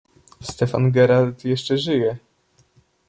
[0.41, 2.17] "Stefan Gerard jeszcze żyje!"